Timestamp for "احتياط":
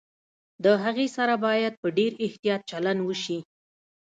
2.25-2.61